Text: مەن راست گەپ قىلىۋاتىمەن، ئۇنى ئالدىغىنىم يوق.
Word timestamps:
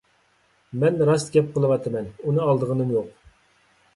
مەن 0.83 0.95
راست 1.09 1.29
گەپ 1.35 1.51
قىلىۋاتىمەن، 1.57 2.09
ئۇنى 2.25 2.43
ئالدىغىنىم 2.47 2.97
يوق. 2.97 3.13